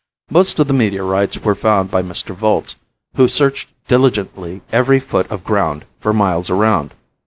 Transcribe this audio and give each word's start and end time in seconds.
Most 0.31 0.57
of 0.57 0.65
the 0.65 0.73
meteorites 0.73 1.37
were 1.43 1.53
found 1.53 1.91
by 1.91 2.01
Mr. 2.01 2.33
Volz, 2.33 2.75
who 3.17 3.27
searched 3.27 3.69
diligently 3.87 4.63
every 4.71 4.99
foot 4.99 5.29
of 5.29 5.43
ground 5.43 5.85
for 5.99 6.11
miles 6.11 6.49
around. 6.49 6.95